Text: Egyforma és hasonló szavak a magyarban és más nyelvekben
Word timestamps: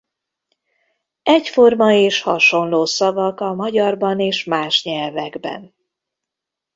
Egyforma 1.23 1.91
és 1.91 2.21
hasonló 2.21 2.85
szavak 2.85 3.39
a 3.39 3.53
magyarban 3.53 4.19
és 4.19 4.43
más 4.43 4.83
nyelvekben 4.83 5.75